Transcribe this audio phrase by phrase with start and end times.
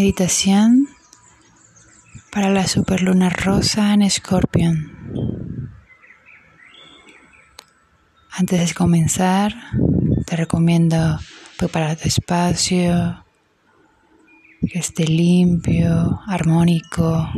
[0.00, 0.88] Meditación
[2.32, 5.70] para la superluna rosa en Escorpión.
[8.30, 9.54] Antes de comenzar,
[10.24, 11.20] te recomiendo
[11.58, 13.26] preparar tu espacio,
[14.66, 17.28] que esté limpio, armónico,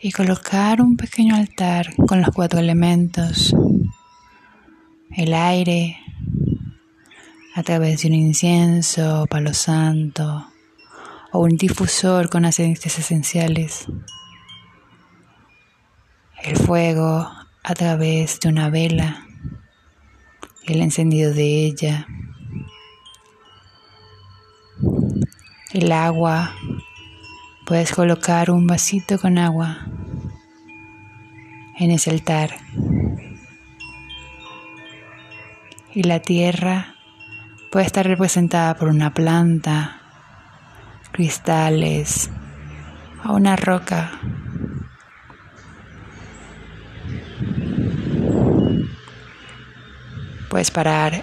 [0.00, 3.52] y colocar un pequeño altar con los cuatro elementos,
[5.10, 5.99] el aire,
[7.54, 10.46] a través de un incienso, palo santo
[11.32, 13.86] o un difusor con aceites esenciales.
[16.42, 17.30] El fuego
[17.62, 19.26] a través de una vela,
[20.64, 22.06] el encendido de ella.
[25.72, 26.54] El agua,
[27.66, 29.86] puedes colocar un vasito con agua
[31.78, 32.56] en ese altar.
[35.92, 36.94] Y la tierra
[37.70, 40.00] Puede estar representada por una planta,
[41.12, 42.28] cristales
[43.24, 44.10] o una roca.
[50.48, 51.22] Puedes parar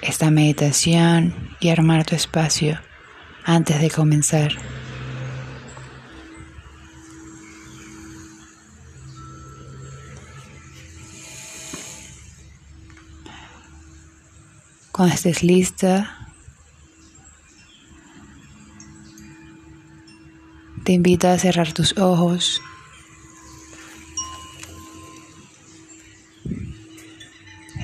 [0.00, 2.78] esta meditación y armar tu espacio
[3.44, 4.52] antes de comenzar.
[15.00, 16.14] Cuando estés lista,
[20.84, 22.60] te invito a cerrar tus ojos.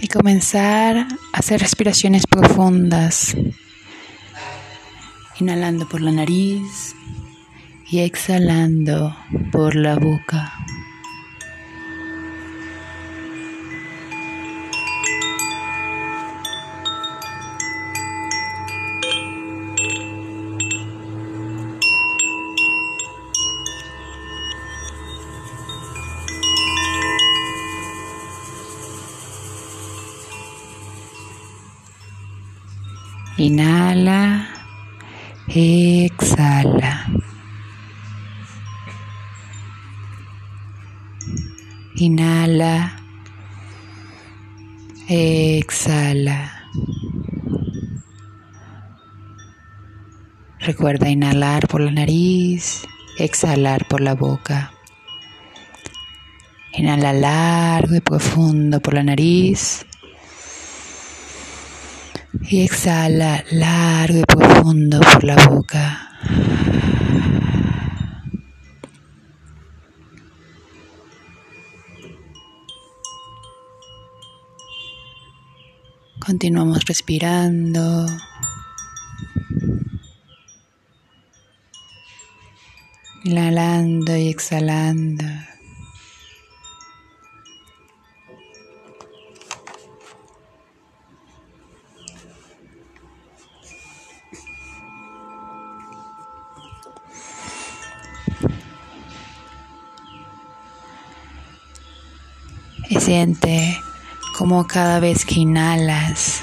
[0.03, 3.35] Y comenzar a hacer respiraciones profundas,
[5.41, 6.95] inhalando por la nariz
[7.91, 9.17] y exhalando
[9.53, 10.56] por la boca.
[33.39, 34.49] Inhala,
[35.47, 37.07] exhala.
[41.97, 42.97] Inhala,
[45.07, 46.51] exhala.
[50.61, 52.87] Recuerda inhalar por la nariz,
[53.19, 54.73] exhalar por la boca.
[56.73, 59.85] Inhala largo y profundo por la nariz.
[62.49, 66.11] Y exhala largo y profundo por la boca.
[76.25, 78.07] Continuamos respirando.
[83.25, 85.25] Inhalando y exhalando.
[103.07, 103.81] Siente
[104.37, 106.43] como cada vez que inhalas,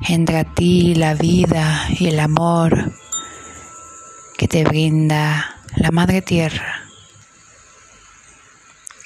[0.00, 2.92] entra a ti la vida y el amor
[4.36, 6.82] que te brinda la Madre Tierra,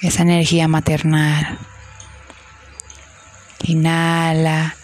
[0.01, 1.59] esa energía maternal.
[3.65, 4.75] Inhala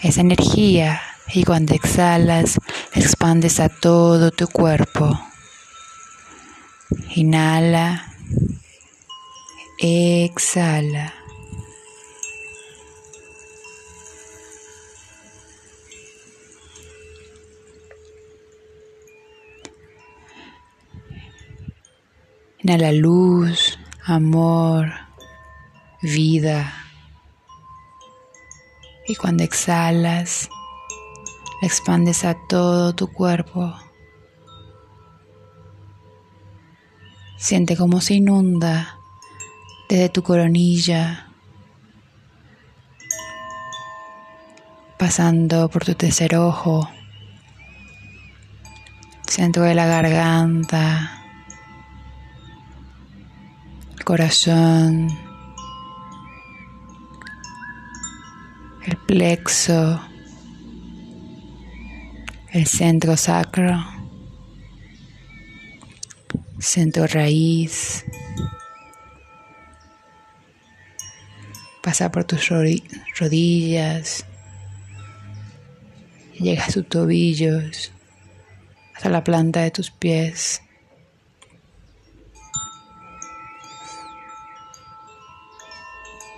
[0.00, 2.58] esa energía y cuando exhalas
[2.94, 5.33] expandes a todo tu cuerpo.
[7.16, 8.06] Inhala,
[9.78, 11.12] exhala.
[22.58, 24.90] Inhala luz, amor,
[26.00, 26.72] vida.
[29.06, 30.48] Y cuando exhalas,
[31.60, 33.83] expandes a todo tu cuerpo.
[37.44, 38.96] Siente cómo se inunda
[39.90, 41.26] desde tu coronilla,
[44.98, 46.88] pasando por tu tercer ojo,
[49.26, 51.22] centro de la garganta,
[53.92, 55.10] el corazón,
[58.86, 60.00] el plexo,
[62.52, 63.93] el centro sacro
[66.64, 68.04] centro raíz,
[71.82, 72.48] pasa por tus
[73.18, 74.24] rodillas,
[76.38, 77.92] Llega a tus tobillos,
[78.94, 80.62] hasta la planta de tus pies.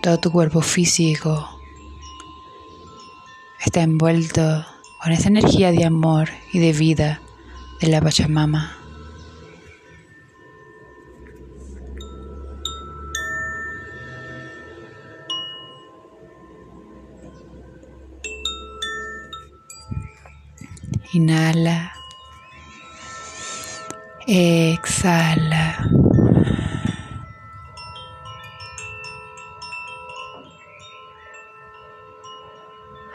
[0.02, 1.48] Todo tu cuerpo físico
[3.64, 4.64] está envuelto
[5.02, 7.20] con esa energía de amor y de vida
[7.80, 8.85] de la Pachamama.
[21.16, 21.94] Inhala.
[24.26, 25.88] Exhala.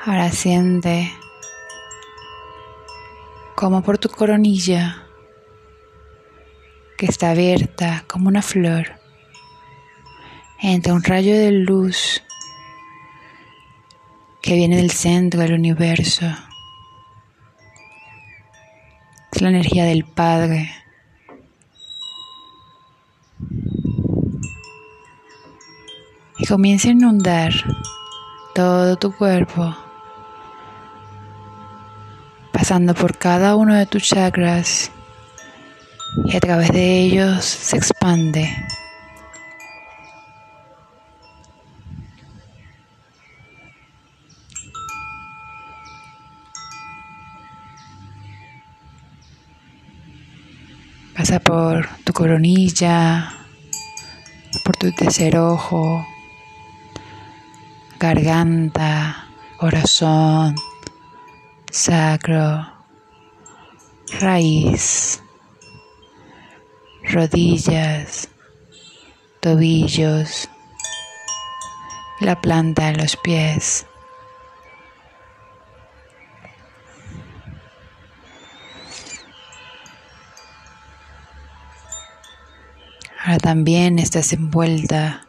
[0.03, 1.13] Ahora siente
[3.53, 5.06] como por tu coronilla
[6.98, 9.00] que está abierta como una flor
[10.59, 12.24] entra un rayo de luz
[14.42, 16.25] que viene del centro del universo.
[19.41, 20.69] La energía del Padre.
[26.38, 27.51] Y comienza a inundar
[28.53, 29.75] todo tu cuerpo
[32.51, 34.91] pasando por cada uno de tus chakras
[36.25, 38.47] y a través de ellos se expande.
[51.31, 53.31] Pasa por tu coronilla,
[54.66, 56.06] por tu tercer ojo,
[57.98, 60.56] garganta, corazón,
[61.72, 62.68] sacro,
[64.19, 65.24] raíz,
[67.04, 68.27] rodillas,
[69.39, 70.50] tobillos,
[72.19, 73.86] la planta de los pies.
[83.38, 85.28] También estás envuelta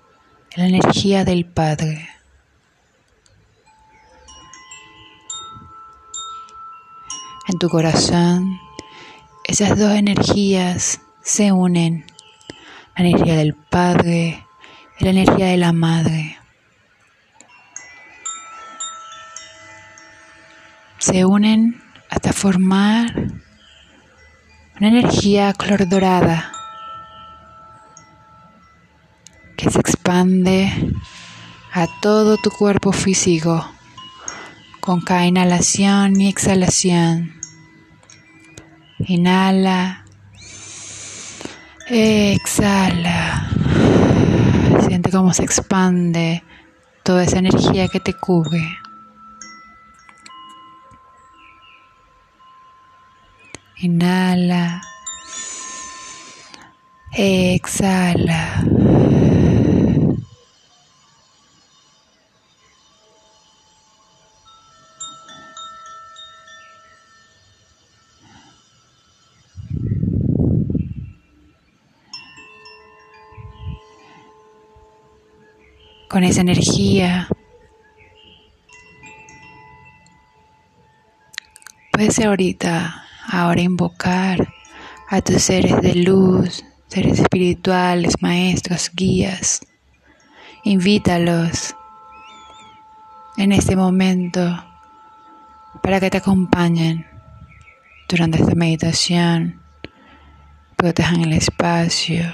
[0.52, 2.08] en la energía del Padre.
[7.48, 8.60] en tu corazón,
[9.44, 12.06] esas dos energías se unen.
[12.96, 14.46] La energía del Padre
[14.98, 16.38] y la energía de la Madre.
[20.98, 23.12] Se unen hasta formar
[24.76, 26.51] una energía color dorada
[29.70, 30.72] se expande
[31.72, 33.64] a todo tu cuerpo físico
[34.80, 37.34] con cada inhalación y exhalación.
[38.98, 40.04] Inhala.
[41.88, 43.48] Exhala.
[44.86, 46.42] Siente cómo se expande
[47.02, 48.78] toda esa energía que te cubre.
[53.76, 54.82] Inhala.
[57.14, 58.64] Exhala.
[76.12, 77.26] con esa energía.
[81.90, 84.52] Puedes ahorita, ahora invocar
[85.08, 86.62] a tus seres de luz,
[86.92, 89.60] seres espirituales, maestros, guías.
[90.62, 91.74] Invítalos
[93.38, 94.62] en este momento
[95.82, 97.06] para que te acompañen
[98.10, 99.62] durante esta meditación,
[100.76, 102.30] protejan el espacio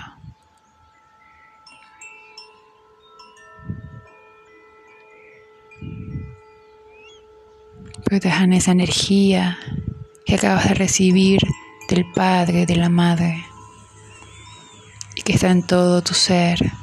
[8.05, 9.59] Protejan esa energía
[10.27, 11.41] que acabas de recibir
[11.91, 13.45] del Padre, de la Madre,
[15.29, 16.78] que está en todo tu ser.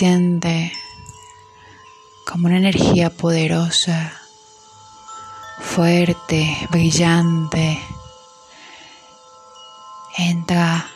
[0.00, 0.72] Siente
[2.26, 4.14] como una energía poderosa,
[5.58, 7.78] fuerte, brillante,
[10.16, 10.86] entra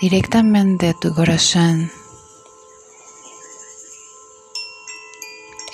[0.00, 1.90] directamente a tu corazón.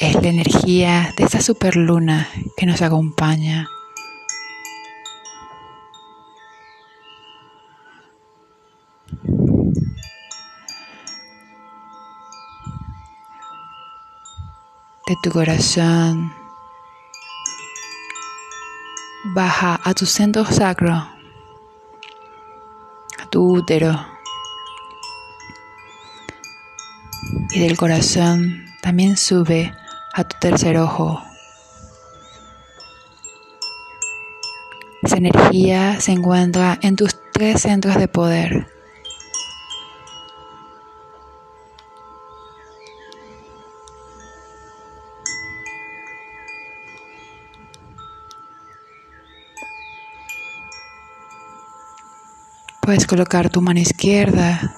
[0.01, 3.69] Es la energía de esa superluna que nos acompaña.
[15.07, 16.35] De tu corazón
[19.35, 21.11] baja a tu centro sacro, a
[23.31, 24.17] tu útero.
[27.51, 29.73] y del corazón también sube
[30.13, 31.23] a tu tercer ojo.
[35.03, 38.76] Esa energía se encuentra en tus tres centros de poder.
[52.97, 54.75] Puedes colocar tu mano izquierda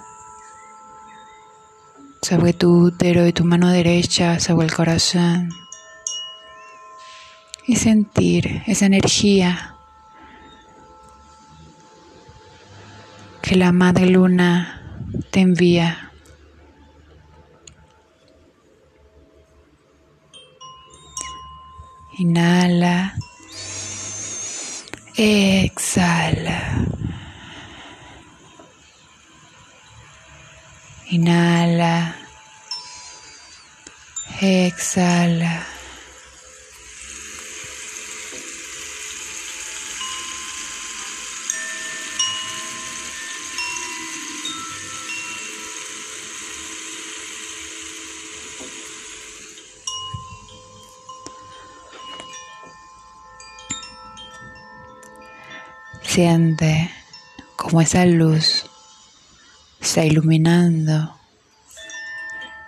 [2.20, 5.50] sobre tu útero y tu mano derecha sobre el corazón
[7.64, 9.76] y sentir esa energía
[13.40, 14.82] que la Madre Luna
[15.30, 16.10] te envía.
[22.18, 23.14] Inhala,
[25.14, 26.97] exhala.
[31.18, 32.14] Inhala.
[34.40, 35.66] Exhala.
[56.04, 56.90] Siente
[57.56, 58.67] como esa luz
[59.98, 61.12] está iluminando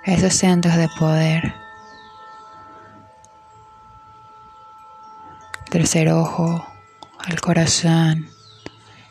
[0.04, 1.54] esos centros de poder.
[5.70, 6.66] Tercer ojo,
[7.20, 8.28] al corazón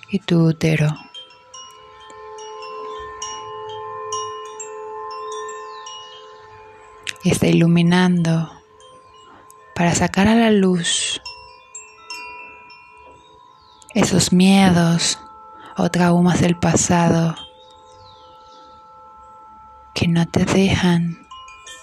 [0.10, 0.90] y tu útero.
[7.24, 8.52] Y está iluminando
[9.76, 11.22] para sacar a la luz
[13.94, 15.18] esos miedos
[15.78, 17.34] o traumas del pasado
[20.10, 21.18] no te dejan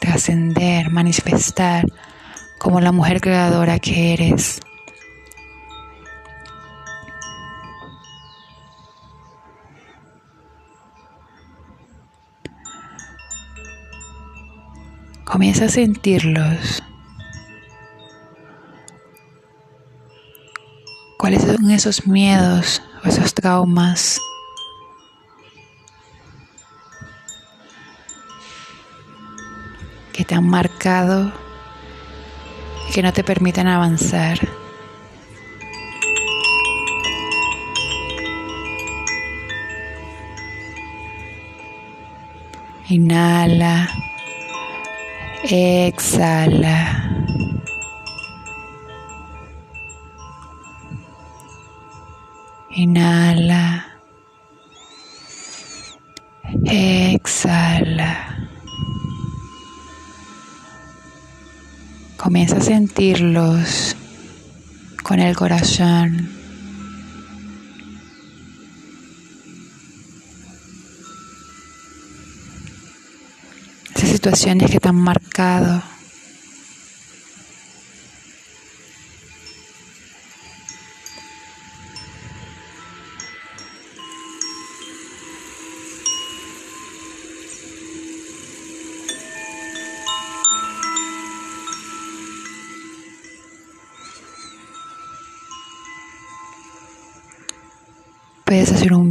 [0.00, 1.87] trascender, manifestar
[2.59, 4.61] como la mujer creadora que eres.
[15.25, 16.83] Comienza a sentirlos.
[21.18, 24.21] ¿Cuáles son esos miedos o esos traumas?
[30.26, 31.33] Te han marcado
[32.88, 34.38] y que no te permiten avanzar.
[42.88, 43.88] Inhala,
[45.42, 47.02] exhala.
[52.71, 53.87] Inhala,
[56.64, 58.25] exhala.
[62.16, 63.96] Comienza a sentirlos
[65.02, 66.30] con el corazón.
[73.94, 75.82] Esas situaciones que te han marcado.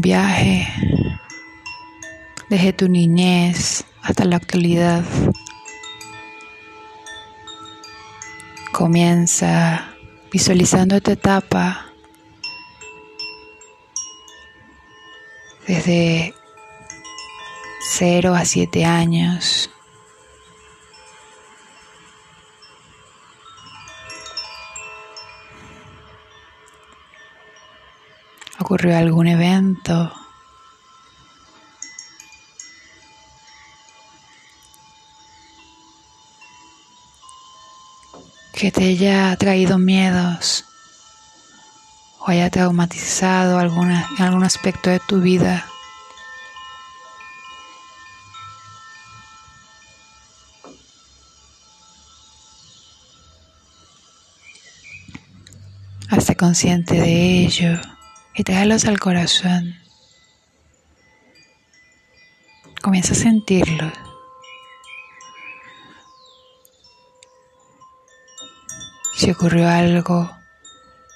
[0.06, 0.68] Viaje
[2.48, 5.04] desde tu niñez hasta la actualidad.
[8.72, 9.96] Comienza
[10.32, 11.88] visualizando esta etapa
[15.68, 16.36] desde
[17.90, 19.72] 0 a 7 años.
[28.76, 30.12] ocurrió algún evento.
[38.54, 40.64] que te haya traído miedos
[42.20, 45.66] o haya traumatizado alguna, algún aspecto de tu vida.
[56.10, 57.95] Hazte consciente de ello
[58.36, 59.76] y tráelos al corazón.
[62.82, 63.94] Comienza a sentirlos.
[69.16, 70.30] Si ocurrió algo,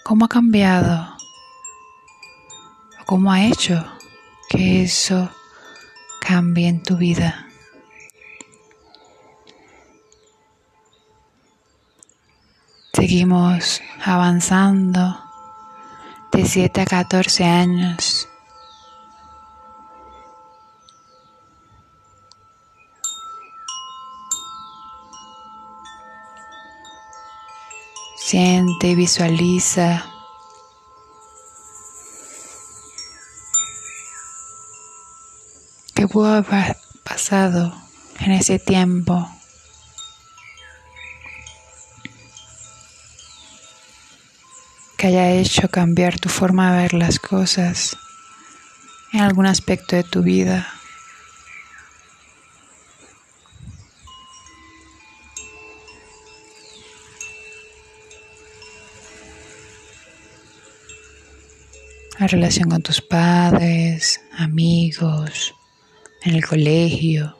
[0.04, 1.18] ¿cómo ha cambiado?
[3.02, 3.86] ¿O cómo ha hecho
[4.50, 5.30] que eso
[6.22, 7.48] cambie en tu vida?
[12.94, 15.29] Seguimos avanzando
[16.40, 18.30] de 7 a 14 años.
[28.16, 30.06] Siente visualiza
[35.94, 37.74] qué pudo haber pasado
[38.20, 39.28] en ese tiempo.
[45.00, 47.96] Que haya hecho cambiar tu forma de ver las cosas
[49.14, 50.68] en algún aspecto de tu vida.
[62.20, 65.56] La relación con tus padres, amigos,
[66.26, 67.39] en el colegio.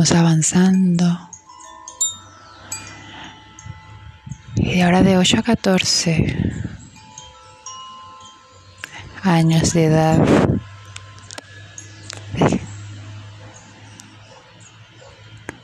[0.00, 1.30] Seguimos avanzando.
[4.56, 6.54] Y ahora de 8 a 14
[9.22, 10.18] años de edad.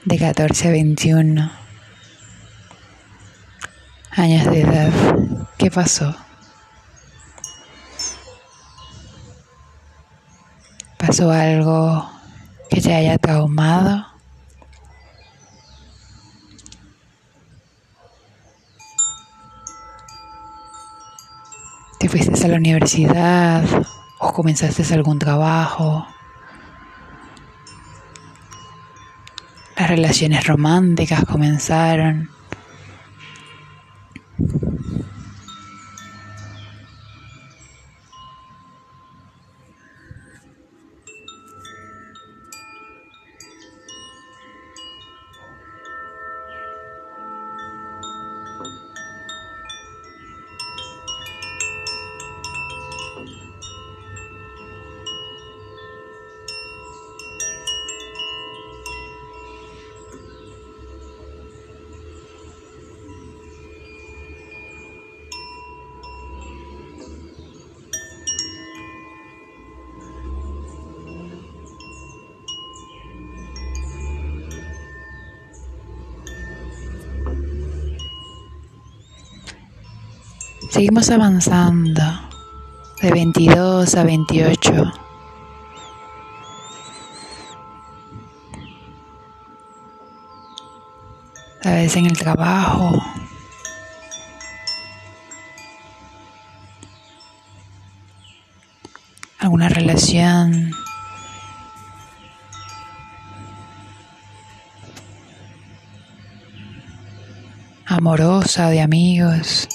[0.05, 1.53] De 14 a 21
[4.11, 4.92] años de edad.
[5.57, 6.14] ¿Qué pasó?
[10.99, 12.11] ¿Pasó algo
[12.68, 14.05] que te haya traumado.
[22.06, 23.64] Te fuiste a la universidad
[24.20, 26.06] o comenzaste algún trabajo.
[29.76, 32.30] Las relaciones románticas comenzaron.
[80.87, 82.01] Seguimos avanzando
[83.03, 84.92] de 22 a 28.
[91.64, 93.03] A veces en el trabajo.
[99.40, 100.70] Alguna relación.
[107.87, 109.68] amorosa de amigos.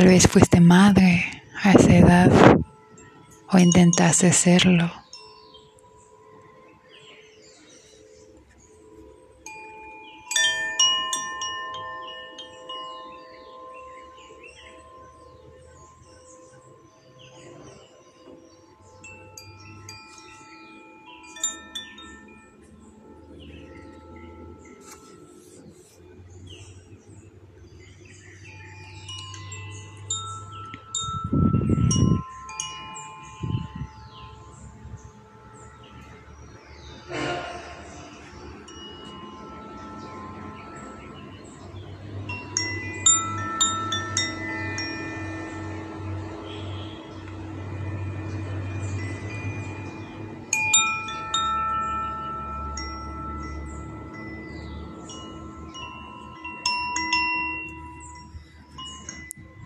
[0.00, 2.32] Tal vez fuiste madre a esa edad
[3.52, 4.99] o intentaste serlo.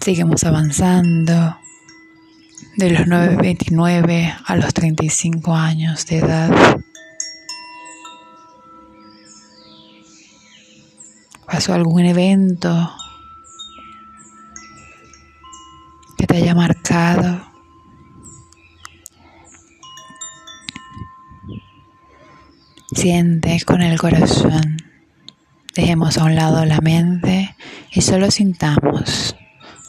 [0.04, 1.56] Seguimos avanzando
[2.76, 6.76] de los 9.29 a los 35 años de edad.
[11.46, 12.94] ¿Pasó algún evento
[16.18, 17.40] que te haya marcado?
[22.92, 24.76] Siente con el corazón.
[25.74, 27.56] Dejemos a un lado la mente
[27.90, 29.34] y solo sintamos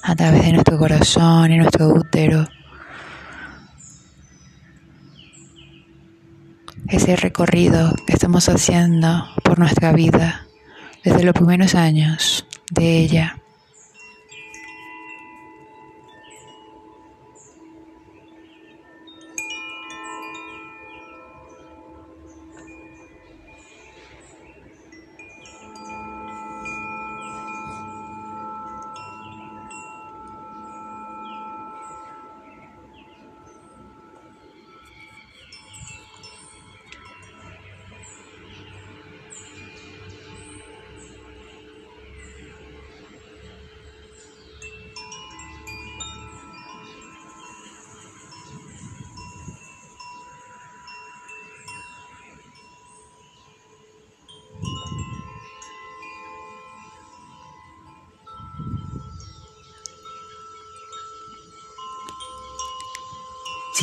[0.08, 2.48] a través de nuestro corazón y nuestro útero
[6.88, 10.46] ese recorrido que estamos haciendo por nuestra vida
[11.04, 13.40] desde los primeros años de ella.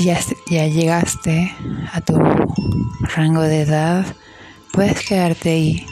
[0.03, 0.09] Si
[0.57, 1.55] ya, llegaste
[1.93, 2.19] a tu
[3.15, 4.05] rango de edad,
[4.73, 5.87] puedes quedarte ahí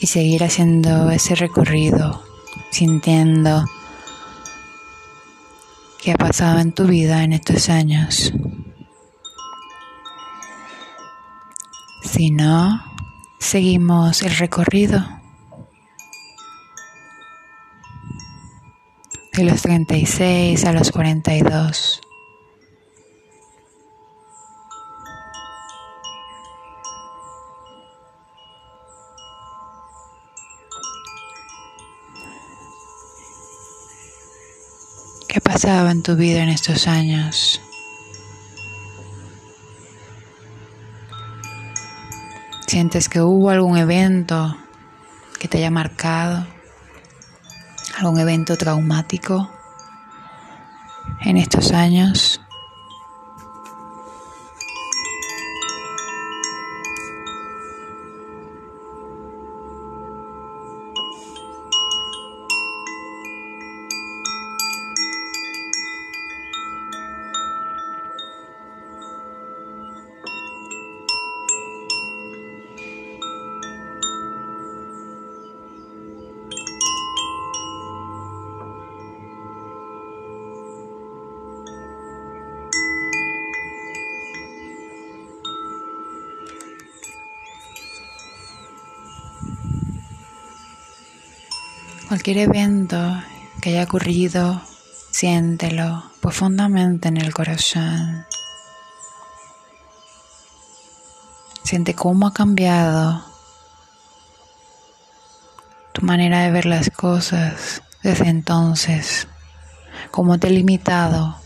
[0.00, 2.24] y seguir haciendo ese recorrido,
[2.72, 3.64] sintiendo
[6.02, 8.32] qué ha pasado en tu vida en estos años.
[12.02, 12.82] Si no,
[13.38, 15.06] seguimos el recorrido
[19.32, 22.00] de los 36 a los 42.
[35.94, 37.60] En tu vida en estos años?
[42.66, 44.56] ¿Sientes que hubo algún evento
[45.38, 46.44] que te haya marcado?
[47.96, 49.48] ¿Algún evento traumático
[51.20, 52.40] en estos años?
[92.14, 92.96] Cualquier evento
[93.60, 94.62] que haya ocurrido,
[95.10, 98.24] siéntelo profundamente en el corazón.
[101.64, 103.24] Siente cómo ha cambiado
[105.90, 109.26] tu manera de ver las cosas desde entonces,
[110.12, 111.36] cómo te ha limitado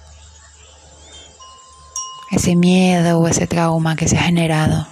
[2.30, 4.86] ese miedo o ese trauma que se ha generado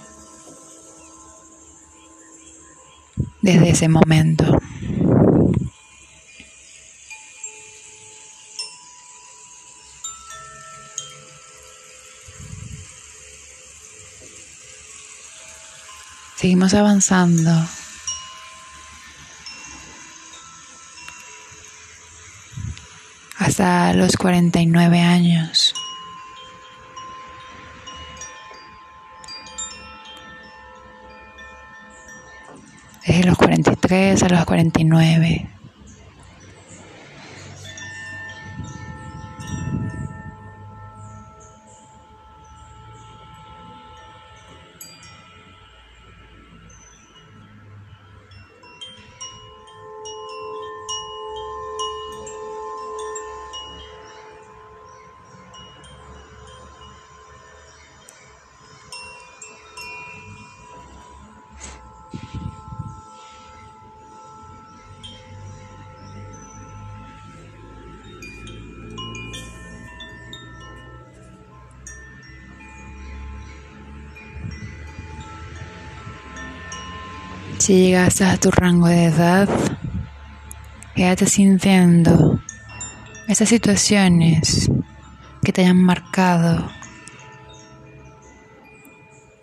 [3.43, 4.59] desde ese momento.
[16.37, 17.51] Seguimos avanzando.
[23.39, 25.73] Hasta los 49 años.
[33.07, 35.56] Desde los 43 a los 49.
[77.67, 79.49] Si llegaste a tu rango de edad,
[80.95, 82.39] quédate sintiendo
[83.27, 84.71] esas situaciones
[85.43, 86.65] que te hayan marcado,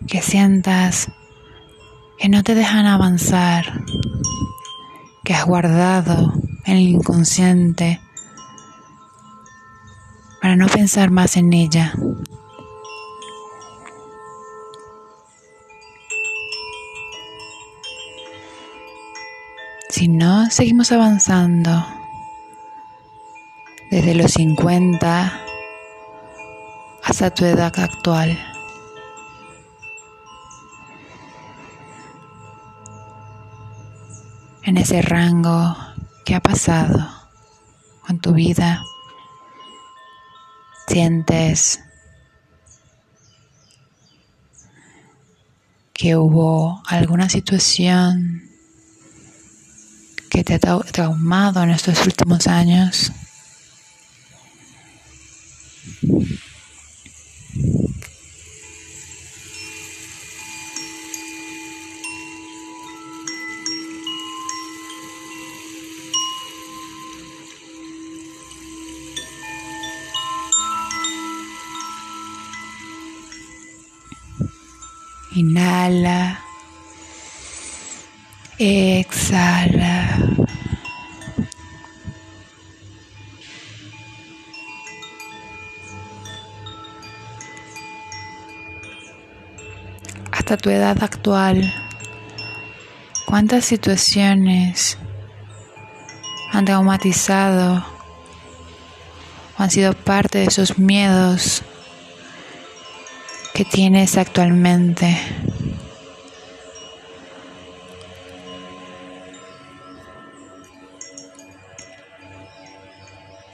[0.07, 1.11] que sientas
[2.17, 3.83] que no te dejan avanzar,
[5.23, 6.33] que has guardado
[6.65, 8.01] en el inconsciente
[10.41, 11.93] para no pensar más en ella.
[19.95, 21.87] Si no, seguimos avanzando
[23.89, 25.41] desde los 50
[27.01, 28.37] hasta tu edad actual.
[34.63, 35.77] En ese rango
[36.25, 37.09] que ha pasado
[38.05, 38.83] con tu vida,
[40.89, 41.79] sientes
[45.93, 48.44] que hubo alguna situación
[50.29, 50.59] que te ha
[50.91, 53.11] traumado en estos últimos años.
[75.35, 76.44] Inhala.
[78.57, 80.17] Exhala.
[90.31, 91.73] Hasta tu edad actual,
[93.25, 94.97] ¿cuántas situaciones
[96.53, 97.85] han traumatizado
[99.57, 101.61] o han sido parte de esos miedos
[103.53, 105.17] que tienes actualmente?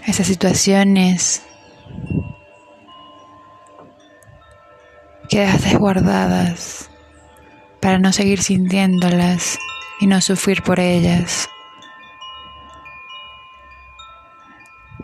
[0.05, 1.43] Esas situaciones
[5.29, 6.89] que dejas guardadas
[7.79, 9.57] para no seguir sintiéndolas
[9.99, 11.49] y no sufrir por ellas,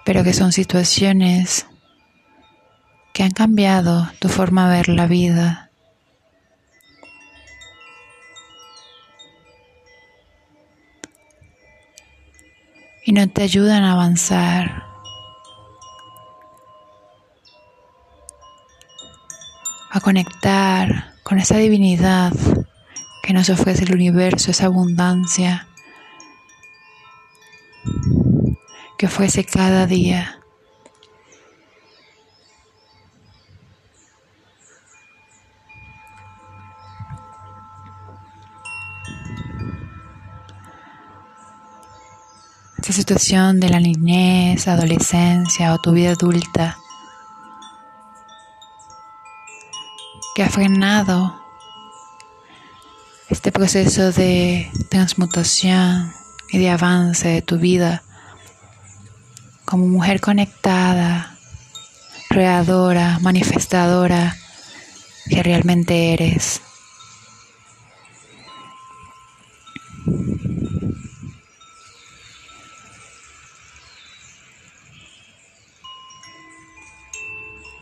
[0.04, 1.66] pero que son situaciones
[3.14, 5.72] que han cambiado tu forma de ver la vida.
[13.04, 14.87] Y no te ayudan a avanzar.
[19.98, 22.32] A conectar con esa divinidad
[23.24, 25.68] que nos ofrece el universo, esa abundancia
[28.98, 30.40] que ofrece cada día.
[42.78, 46.78] Esta situación de la niñez, adolescencia o tu vida adulta
[50.38, 51.42] que ha frenado
[53.28, 56.14] este proceso de transmutación
[56.52, 58.04] y de avance de tu vida
[59.66, 61.36] como mujer conectada,
[62.30, 64.38] creadora, manifestadora
[65.28, 66.62] que realmente eres.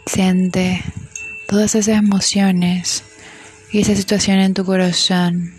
[0.06, 0.82] Siente
[1.48, 3.04] todas esas emociones
[3.72, 5.54] y esa situación en tu corazón.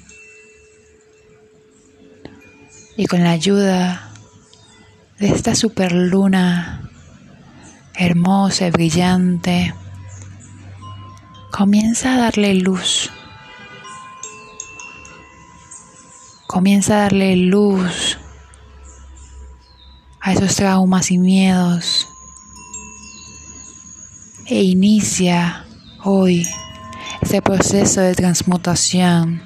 [2.96, 4.12] Y con la ayuda
[5.18, 6.90] de esta superluna
[7.94, 9.74] hermosa y brillante,
[11.50, 13.10] comienza a darle luz.
[16.46, 18.18] Comienza a darle luz
[20.20, 22.08] a esos traumas y miedos
[24.46, 25.65] e inicia
[26.06, 26.46] hoy
[27.20, 29.42] este proceso de transmutación.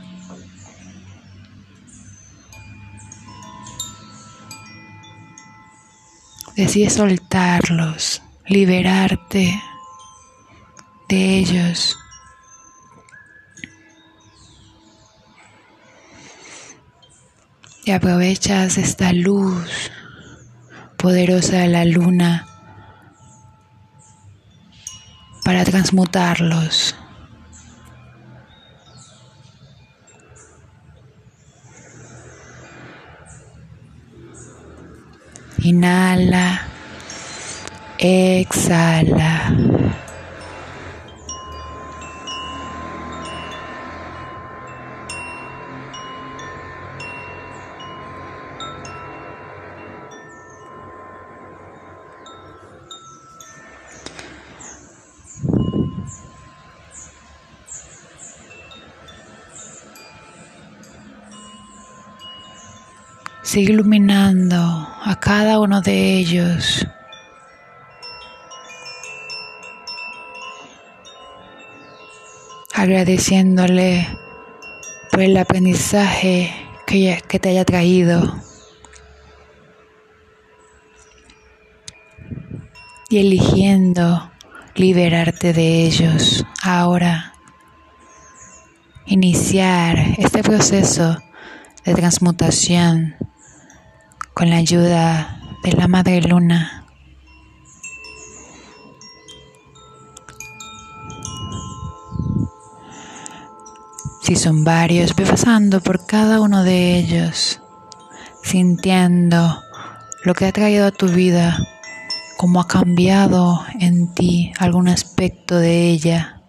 [6.55, 9.59] Decide soltarlos, liberarte
[11.09, 11.97] de ellos.
[17.87, 19.91] Y aprovechas esta luz
[20.99, 22.50] poderosa de la luna
[25.51, 26.95] para transmutarlos.
[35.59, 36.61] Inhala,
[37.99, 39.90] exhala.
[63.51, 64.57] Sigue iluminando
[65.03, 66.87] a cada uno de ellos.
[72.73, 74.07] Agradeciéndole
[75.11, 76.55] por el aprendizaje
[76.87, 78.41] que, te haya traído.
[83.09, 84.31] Y eligiendo
[84.77, 87.35] liberarte de ellos ahora.
[89.07, 91.19] Iniciar este proceso
[91.85, 93.17] de transmutación
[94.41, 96.87] con la ayuda de la Madre Luna.
[104.23, 107.61] Si son varios, ve pasando por cada uno de ellos,
[108.43, 109.61] sintiendo
[110.25, 111.59] lo que ha traído a tu vida,
[112.39, 116.41] cómo ha cambiado en ti algún aspecto de ella.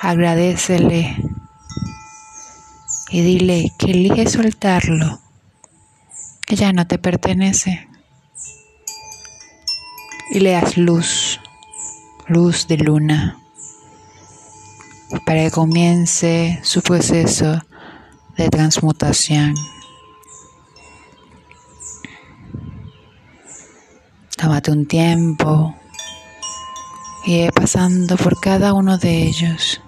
[0.00, 1.16] Agradecele
[3.10, 5.23] y dile que elige soltarlo
[6.54, 7.88] ya no te pertenece.
[10.30, 11.40] Y le das luz,
[12.26, 13.38] luz de luna,
[15.26, 17.62] para que comience su proceso
[18.36, 19.54] de transmutación.
[24.36, 25.74] Tómate un tiempo
[27.26, 29.80] y pasando por cada uno de ellos,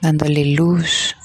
[0.00, 1.16] dándole luz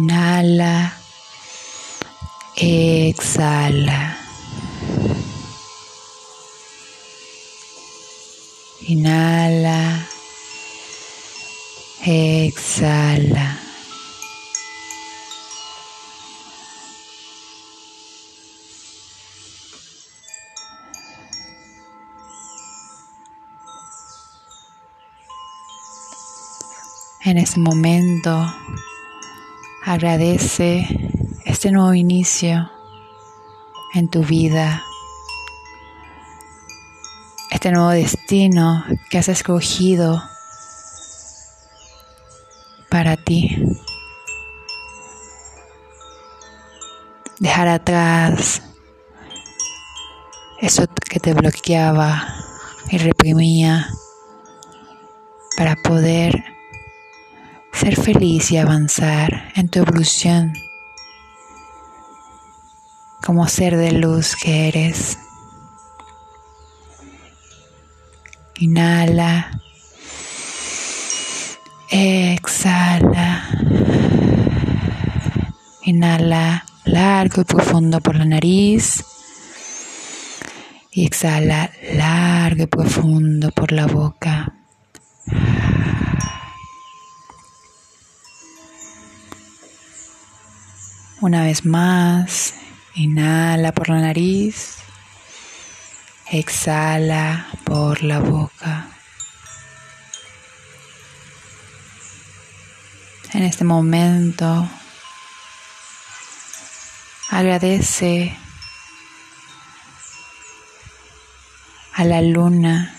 [0.00, 0.92] Inhala.
[2.56, 4.16] Exhala.
[8.88, 10.08] Inhala.
[12.02, 13.58] Exhala.
[27.22, 28.50] En ese momento
[29.90, 30.86] Agradece
[31.44, 32.70] este nuevo inicio
[33.92, 34.84] en tu vida,
[37.50, 40.22] este nuevo destino que has escogido
[42.88, 43.64] para ti.
[47.40, 48.62] Dejar atrás
[50.60, 52.28] eso que te bloqueaba
[52.90, 53.88] y reprimía
[55.56, 56.49] para poder
[57.80, 60.52] ser feliz y avanzar en tu evolución
[63.24, 65.16] como ser de luz que eres.
[68.56, 69.62] Inhala.
[71.88, 73.48] Exhala.
[75.84, 79.02] Inhala largo y profundo por la nariz.
[80.92, 84.52] Y exhala largo y profundo por la boca.
[91.22, 92.54] Una vez más,
[92.94, 94.76] inhala por la nariz,
[96.30, 98.88] exhala por la boca.
[103.34, 104.66] En este momento,
[107.28, 108.34] agradece
[111.92, 112.98] a la luna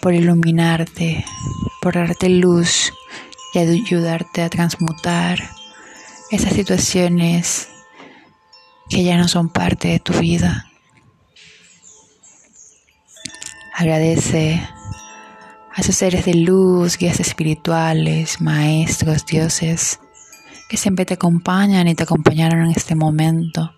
[0.00, 1.24] por iluminarte,
[1.80, 2.92] por darte luz
[3.54, 5.56] y ayudarte a transmutar
[6.30, 7.68] esas situaciones
[8.88, 10.66] que ya no son parte de tu vida.
[13.74, 14.60] Agradece
[15.74, 20.00] a esos seres de luz, guías espirituales, maestros, dioses,
[20.68, 23.72] que siempre te acompañan y te acompañaron en este momento,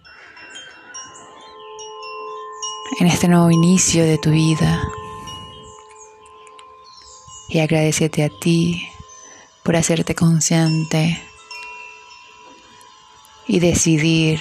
[3.01, 4.81] en este nuevo inicio de tu vida.
[7.51, 8.89] Y agradecete a ti
[9.65, 11.28] por hacerte consciente
[13.49, 14.41] y decidir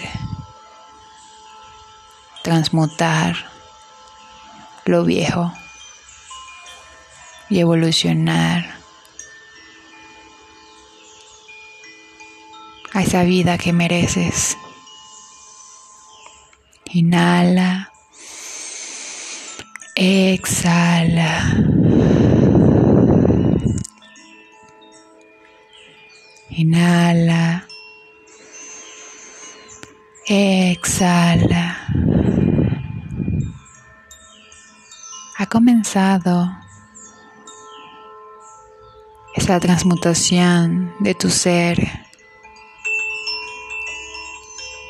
[2.44, 3.36] transmutar
[4.86, 5.52] lo viejo
[7.50, 8.78] y evolucionar
[12.94, 14.58] a esa vida que mereces.
[16.86, 17.92] Inhala,
[19.96, 21.54] exhala.
[26.50, 27.67] Inhala.
[30.30, 31.78] Exhala.
[35.38, 36.52] Ha comenzado.
[39.36, 41.80] Esa transmutación de tu ser.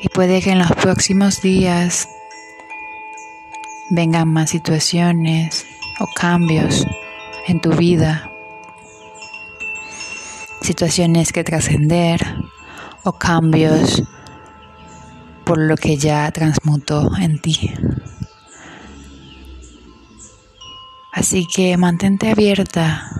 [0.02, 2.08] Y puede que en los próximos días
[3.90, 5.66] vengan más situaciones
[6.00, 6.84] o cambios
[7.46, 8.28] en tu vida,
[10.62, 12.20] situaciones que trascender
[13.04, 14.02] o cambios
[15.48, 17.72] por lo que ya transmutó en ti.
[21.10, 23.10] Así que mantente abierta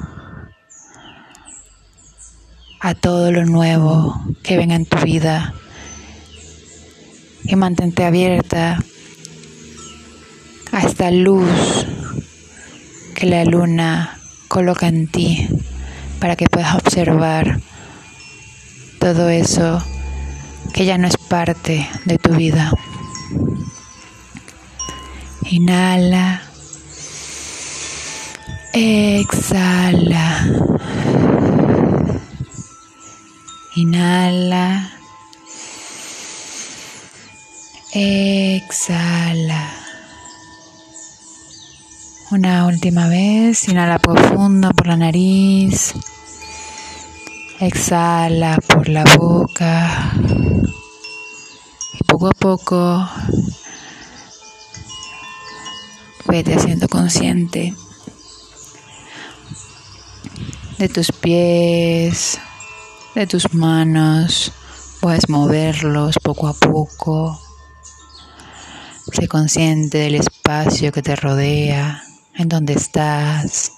[2.81, 5.55] a todo lo nuevo que venga en tu vida
[7.45, 8.79] y mantente abierta
[10.71, 11.49] a esta luz
[13.15, 14.19] que la luna
[14.49, 15.49] coloca en ti
[16.21, 17.59] para que puedas observar
[19.01, 19.83] todo eso
[20.79, 22.71] que ya no es parte de tu vida.
[25.51, 26.41] Inhala.
[28.73, 30.47] Exhala.
[33.75, 34.93] Inhala.
[37.93, 39.73] Exhala.
[42.31, 45.93] Una última vez, inhala profundo por la nariz.
[47.61, 50.13] Exhala por la boca.
[51.93, 53.09] Y poco a poco
[56.27, 57.75] vete haciendo consciente
[60.79, 62.39] de tus pies,
[63.17, 64.53] de tus manos.
[65.01, 67.41] Puedes moverlos poco a poco.
[69.13, 72.05] Sé consciente del espacio que te rodea,
[72.35, 73.78] en donde estás.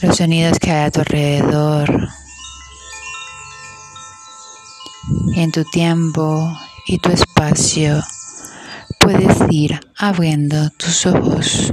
[0.00, 2.08] Los sonidos que hay a tu alrededor.
[5.36, 8.02] En tu tiempo y tu espacio
[9.00, 11.72] puedes ir abriendo tus ojos.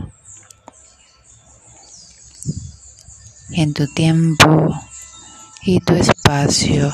[3.51, 4.81] En tu tiempo
[5.63, 6.93] y tu espacio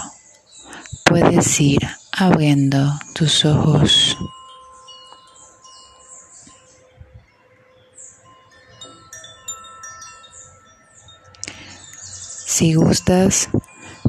[1.05, 4.17] puedes ir abriendo tus ojos.
[12.57, 13.49] Si gustas,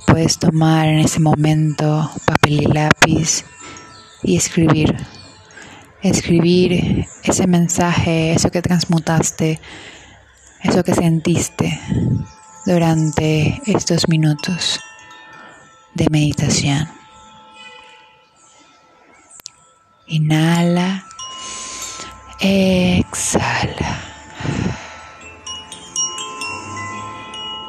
[0.07, 3.45] puedes tomar en ese momento papel y lápiz
[4.23, 4.97] y escribir
[6.01, 9.61] escribir ese mensaje, eso que transmutaste,
[10.63, 11.79] eso que sentiste
[12.65, 14.81] durante estos minutos
[15.93, 16.89] de meditación.
[20.07, 21.05] Inhala,
[22.41, 24.09] exhala.